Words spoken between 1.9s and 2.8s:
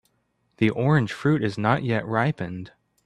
ripened.